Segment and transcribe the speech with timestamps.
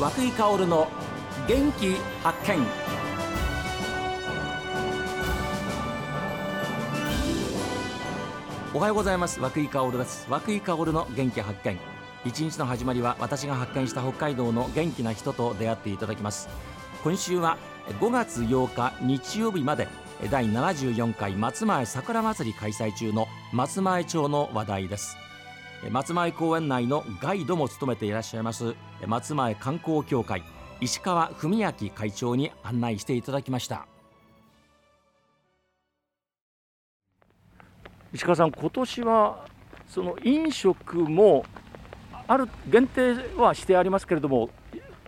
[0.00, 0.88] 和久井薫の
[1.46, 2.66] 元気発見。
[8.72, 9.40] おはようございます。
[9.40, 10.26] 和久井薫です。
[10.30, 11.78] 和久井薫の元気発見。
[12.24, 16.48] 一日の始まりは私が発見した北海道の元気な人と出会っていただきます。
[17.04, 17.58] 今週は
[18.00, 19.86] 5月8日日曜日まで
[20.30, 25.18] 第74回松前桜祭り開催中の松前町の話題です。
[25.88, 28.74] 松前公園内のガイドも務めていらっしゃいます
[29.06, 30.42] 松前観光協会
[30.80, 33.86] 石川文明会長に案内していただきました。
[38.12, 39.46] 石川さん今年は
[39.86, 41.44] その飲食も
[42.26, 44.50] ある限定はしてありますけれども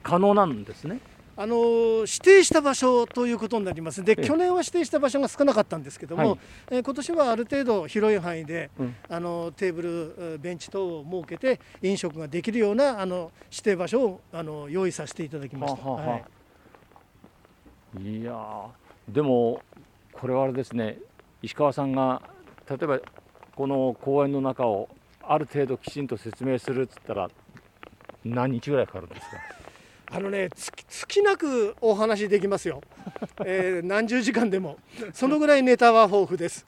[0.02, 1.00] 可能なんですね。
[1.42, 4.04] あの指定した場所ということになります。
[4.04, 6.38] で去年は指定した場所が少なかったんですけども、はい、
[6.70, 15.82] えー、今年はある程度広い範囲で、うん、あのテーブルベンチ等を設けて飲食ができるようなあの指定場所をあの用意させていただきました。
[15.82, 16.20] ははは
[17.98, 18.66] い、いや
[19.08, 19.60] でも
[20.12, 20.98] これはあれですね。
[21.42, 22.22] 石川さんが
[22.70, 23.00] 例えば
[23.56, 24.88] この公園の中を
[25.20, 27.28] ある程度きちんと説明するっつったら
[28.24, 29.36] 何日ぐらいかかるんですか？
[30.14, 30.72] あのね尽
[31.08, 32.82] きなくお話できますよ、
[33.46, 34.78] えー、何十時間でも。
[35.14, 36.66] そのぐらいネタは豊富です。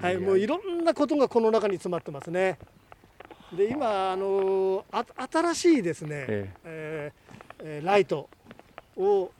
[0.00, 2.58] はいもういろんなことがこの中に詰まってますね。
[3.52, 7.12] で今あのあ新しいですね、ええ。
[7.60, 8.28] えー、ライト
[8.96, 9.32] を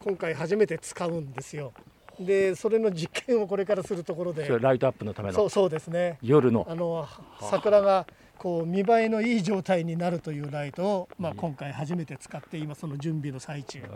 [0.00, 1.72] 今回初めて使うんですよ
[2.20, 4.46] でそれの実験をこれからするところで。
[4.58, 5.48] ライトアップのための。
[5.48, 6.18] そうですね。
[6.22, 6.66] 夜の。
[6.68, 7.08] あの
[7.40, 13.94] 桜がこう見栄えのいい状態になるというライトを、まあ、今回初めて使って今その準備の最中です、ね、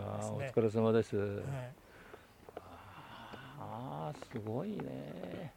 [0.55, 1.39] お疲れ様です、はい、
[3.59, 5.51] あすごいね。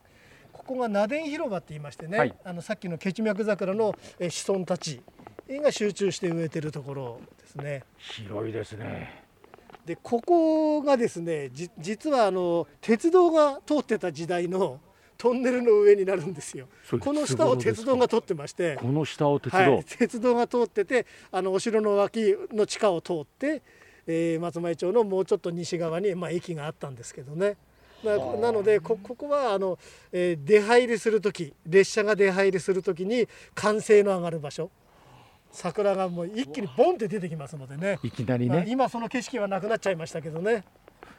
[0.52, 5.00] ここが名殿広場って言いましてね、はい、あのさっきのケチミャク桜の子孫たち
[5.48, 7.82] が集中して植えてるところですね。
[7.98, 9.27] 広いですね
[9.88, 14.80] でここがですね実はあの鉄道が通ってた時代の
[15.16, 16.68] トンネルの上になるんですよ。
[17.00, 23.62] この下を鉄道が通ってまして、この下を鉄道、はい、鉄道が通ってて、あのお城の脇の地下を通って、
[24.06, 27.56] えー、松前町のもうちょっと西側にまあ駅があったんですけどね。
[28.04, 29.76] ななのでここはあの、
[30.12, 34.70] えー、出入りする時列車が出入りする時に歓声の上がる場所
[35.50, 37.98] 桜がもう一気にボンって出てきますのでね。
[38.02, 40.64] いきなりね、まあ、今その景色はなくなっちゃいましたけどね。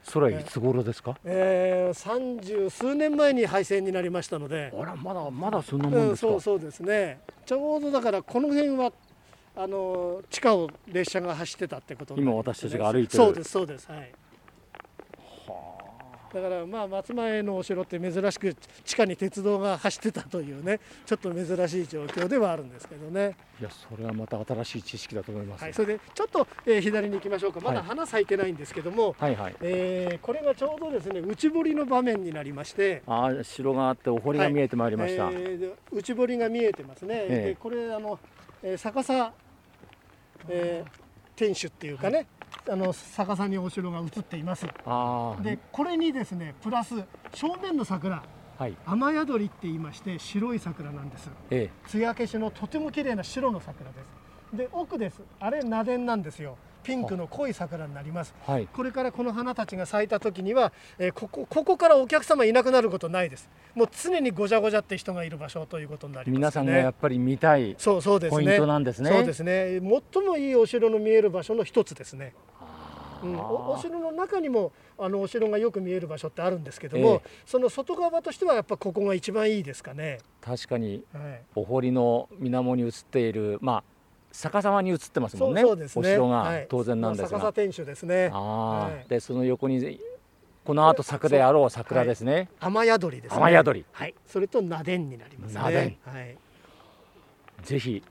[0.04, 4.74] それはいつ頃ですか、えー、三十数年前に廃線になりましたので。
[4.80, 7.20] あらまだまだそんなもんですか、うん、そうそうですね。
[7.46, 8.92] ちょうどだからこの辺は
[9.56, 13.24] あの地下を列車が走ってたってこと、ね、今私たちが歩いてる。
[13.24, 14.12] そうですそうですはい
[16.34, 23.36] だからまあ松前のお城って珍しく地下に鉄道が走ってたというねちょっと珍しい状況ではあるんですけどね。
[23.60, 27.60] いやそれはまた新しい知識だと思います、はい、それでちょっと、えー、左に行きましょうか。
[27.60, 29.56] まだ花咲いてないんですけども、はいはい。
[29.62, 38.20] えー、これがちょうどですね内堀の場面になりましてあ城があってお堀が見えてまいりました、はい、えー、内堀が見えてますね、えー、でこれあの、
[38.64, 39.34] えー、逆さ、
[40.48, 40.90] えー、
[41.36, 42.28] 天守っていうかね、
[42.70, 44.66] あの逆さにお城が映っています。
[45.42, 46.96] でこれにですねプラス
[47.34, 48.24] 正面の桜、
[48.58, 54.56] はい、雨宿りって言いまして白い桜なんです、ええ、艶消しのとても綺麗な白の桜です。
[54.56, 55.22] で奥です。
[55.40, 56.58] あれ螺鈿なんですよ。
[56.82, 63.50] ピンクの濃い桜になります、はい、これからこの花たちが咲いた時には、えー、ここここからお客様いなくなることないです。
[63.76, 68.44] もう常にごじゃごじゃって人がいる場所ということになります、ね、皆さんがやっぱり見たいそうそうですね。
[68.44, 69.12] ポイントなんですね。
[69.12, 69.82] そうですね。
[70.14, 72.34] 最もいいお城の見える場所の一つですね
[73.24, 83.84] うん、おお城の中にもあのお城がよく見える場所ってあるんですけども、えー、その外側としてはやっぱここが一番いいですかね確かに、はい、お堀の水面に映っているまあ
[84.32, 85.62] 逆さまに映ってますもんね。
[85.62, 88.30] そうですねお城が当然なんですが、はい、逆さ天守ですね。
[88.32, 90.00] あはい、でその横に
[90.64, 92.48] この後咲くであろう桜ですね。
[92.60, 93.42] 雨宿りです、ね。
[93.42, 93.86] 雨宿り。
[93.92, 94.14] はい。
[94.28, 95.62] それと名殿になりますね。
[95.64, 96.20] 名殿。
[96.20, 96.38] はい。
[97.64, 98.04] ぜひ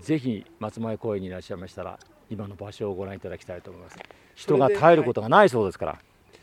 [0.00, 1.98] ぜひ松前公園にいらっしゃいましたら
[2.30, 3.98] 今の場所をご覧いただきたいと思います。
[4.34, 5.98] 人が絶えることがないそうですから。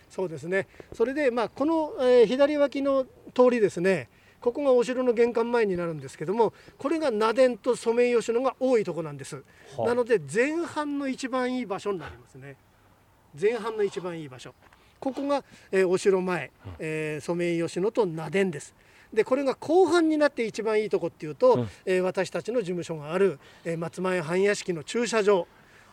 [0.10, 0.68] そうですね。
[0.94, 4.10] それでまあこの、えー、左脇の通りですね。
[4.40, 9.38] ここがお城の玄関前になるんですけどもこれが名殿とソメイヨシノが多いとこなんです、
[9.76, 12.56] はあ、なので前半の一番いい場所になりますね。
[13.40, 14.54] 前半の一番いい場所。
[15.00, 18.76] ここが、えー、お城前、えー、ソメイヨシノと名殿です。
[19.14, 25.48] でこれが後半になって一番いいとこっていうと、うん、えー、私たちの事務所がある、えー、松前藩屋敷の駐車場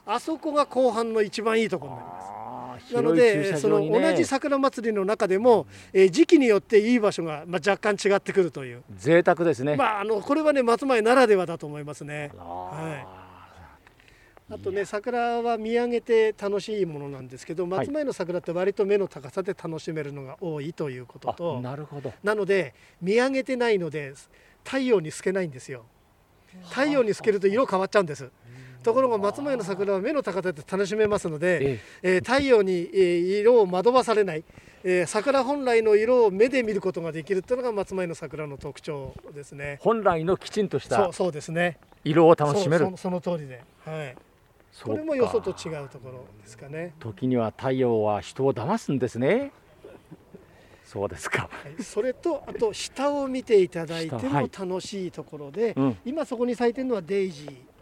[0.06, 2.94] あそこが後半の一番いいところになります。
[2.94, 8.82] なので、その同じ桜祭りの中でも、えー、時期によっていい場所が、まあ、若干違ってくるという。
[8.96, 12.30] 贅沢ですね、まあ、あのこれはね松前ならではだと思いますね。
[12.36, 13.04] は
[14.50, 14.54] い。
[14.54, 17.86] あとね桜は見上げて楽しいものなんですけどはい。
[17.86, 22.12] 松前の桜って割と目の高さで楽しめるのが多いということあと、なるほど。
[22.22, 24.12] なので見上げてないので
[24.64, 25.86] 太陽に透けないんですよ。
[26.70, 28.30] 太陽に透けると色変わっちゃうんです
[28.84, 32.18] ところが松前の桜は目の高さで楽しめますので、ええ。
[32.18, 34.44] ー太陽に、えー色を惑わされない、
[34.84, 39.78] えー桜本来の色を目で見ることができるというのが松前の桜の特徴ですね。
[39.80, 41.78] 本来のきちんとしたそうですね。
[42.04, 42.88] 色を楽しめる。
[42.96, 44.16] その通りで、はい、
[44.82, 46.94] これもよそと違うところですかね。
[47.00, 49.50] 時には太陽は人を騙すんですね。
[50.84, 51.48] そうですか。
[51.50, 55.96] はい、それとあと下を見ていただいても楽しいところで、うん。
[56.04, 57.73] 今そこに咲いてるのはデイジー。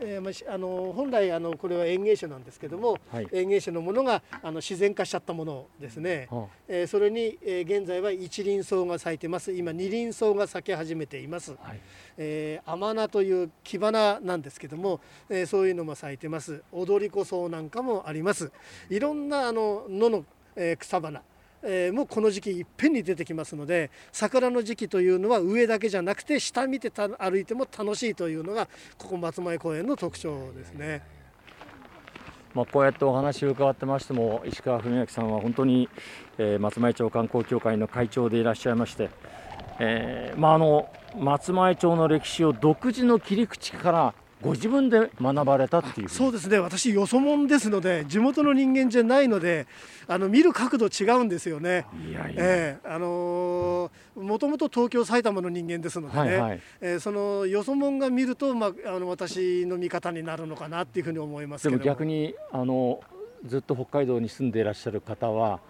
[0.00, 3.28] えーまあしあの本来あのこれは園芸種なんですけども、はい。
[3.32, 9.52] 園芸種のものがあの自然化しちゃったものですね、はえーそれに、えー現在は一輪草が咲いてます。
[9.52, 11.80] 今二輪草が咲き始めています、はい。
[12.18, 16.62] えー、甘菜という木花なんですけども、えーそういうのも咲いてます。
[16.72, 18.52] 踊り子草なんかもあります。
[18.90, 21.22] いろんなあの野の、えー草花
[21.66, 31.02] えもこの時期いっぺんに出てきますので桜の時期というのは上だけじゃなくて下見てた歩いても楽しいというのがここ松前公園の特徴ですね。
[32.54, 35.90] まあ、こうやってお話を伺ってましても石川文明さんは本当に、
[36.38, 39.10] えー松前町観光協会の会長でいらっしゃいまして、
[39.78, 40.88] えーまあ、あの
[41.18, 46.58] 松前町の歴史を独自の切り口からご自分で学ばれたっていうそうですね。
[46.58, 49.66] 私よそ者ですので地元の人間じゃないので
[50.06, 51.86] あの見る角度違うんですよね。
[52.08, 52.88] いやいや、ええ。
[52.88, 56.60] あのもともと東京埼玉の人間ですのでね、はいはい。
[56.80, 63.00] えーそのよそ者が見ると、まあ、あの私の味方になるのかなっていうふうに思いますでけども逆にあの
[63.44, 65.60] ずっと北海道に住んでいらっしゃる方は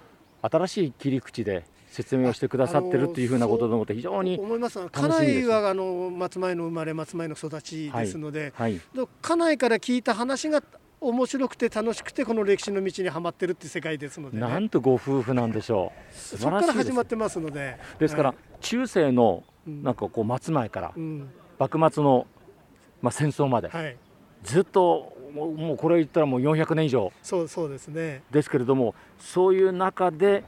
[0.43, 4.79] 新しい切り口で説明をしてくださってるっていうふうなことでもって非常に、思います。
[4.79, 8.81] が家内はあの松前の生まれ松前の育ちですので、はい、で
[9.23, 10.63] 家内から聞いた話が
[11.01, 16.15] 面白くて楽しくてこの歴史の道にはまってるって世界ですので、ね、なんとご夫婦なんでしょう。
[16.15, 16.91] 素そこから晴らしいです。
[16.91, 17.77] 始まってますので。
[17.99, 21.29] ですから、はい中世のうんなんかこう松前からうん。
[21.59, 22.27] 幕末の、
[23.03, 23.97] まあ、戦争まではい、
[24.43, 28.23] ずっともうもうこれ言ったらもう400年以上そうそうですね。
[28.31, 30.45] ですけれどもそういう中で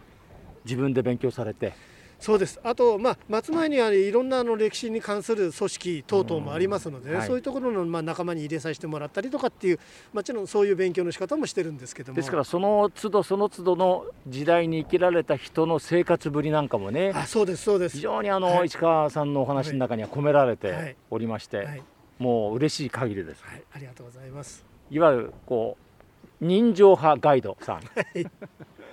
[0.69, 1.73] 自分で勉強されて。
[2.21, 2.59] そうです。
[2.65, 7.27] あと、まあ、松前にはいろんなあの歴史に関する組織等々もありますのではい。
[7.29, 9.79] そういうところのまあ仲間に入れさせてもらったりとかっていう
[10.13, 12.17] もちろんそういう勉強の仕方もしてるんですけども。
[12.17, 17.97] ですからその都度その都度の時代に生きられた人の生活ぶりなんかもねあそうですそうです。
[17.97, 18.67] 非常にあの、はい。
[18.67, 21.83] 石川さんのお話の中には込められはいておりまして、はい、
[22.19, 23.45] もう嬉しい限りです。
[23.45, 24.65] はい、ありがとうございます。
[24.91, 25.77] いわゆるこ
[26.41, 28.19] う人情派ガイドさん。
[28.19, 28.25] い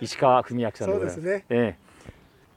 [0.02, 1.78] 石川文明さんでそうございますですねえ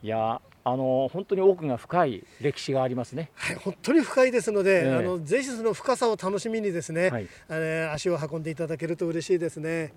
[0.03, 3.31] え、いやあの本当に奥が深い歴史がありますね。
[3.33, 9.93] はい、本当に深いですので、ええあのぜひその深さを楽しみにですね、はいあれ足を運んでいただけると嬉しいですね。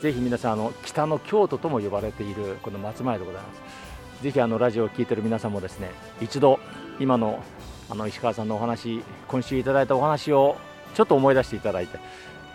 [0.00, 4.22] ぜひ皆さんあの北の京都とも呼ばれているこの松前でございます。
[4.22, 6.58] ぜひあのラジオを聞いている皆さんもですね一度
[7.00, 7.42] 今の
[7.90, 10.56] あの石川さんのお話今週いただいたお話を
[10.94, 11.98] ちょっと思い出していただいて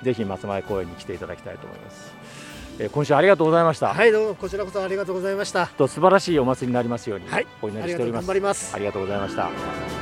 [0.01, 2.13] ぜひ松前公園に来ていただきたいと思います。
[2.79, 3.93] えー今週ありがとうございました。
[3.93, 5.67] はい、どうもこちらこそありがとうございました。
[5.67, 8.25] と素晴らしいお祭りになりますようにはい、お祈りしております。
[8.25, 8.79] 頑張りますあ。
[8.79, 9.98] りがとうございました。